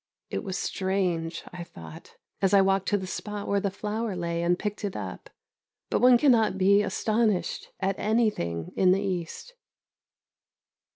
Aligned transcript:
It 0.31 0.43
was 0.43 0.57
strange, 0.57 1.43
I 1.53 1.63
thought, 1.63 2.15
as 2.41 2.55
I 2.55 2.61
walked 2.61 2.87
to 2.87 2.97
the 2.97 3.05
spot 3.05 3.47
where 3.47 3.59
the 3.59 3.69
flower 3.69 4.15
lay 4.15 4.41
and 4.41 4.57
picked 4.57 4.83
it 4.83 4.95
up, 4.95 5.29
but 5.91 6.01
one 6.01 6.17
cannot 6.17 6.57
be 6.57 6.81
astonished 6.81 7.67
at 7.79 7.99
anything 7.99 8.71
in 8.75 8.93
the 8.93 9.01
East. 9.03 9.53